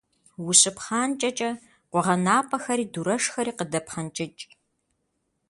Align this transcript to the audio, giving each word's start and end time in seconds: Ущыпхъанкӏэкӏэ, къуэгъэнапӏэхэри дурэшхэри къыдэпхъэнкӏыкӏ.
Ущыпхъанкӏэкӏэ, 0.49 1.51
къуэгъэнапӏэхэри 1.89 2.85
дурэшхэри 2.93 3.53
къыдэпхъэнкӏыкӏ. 3.57 4.41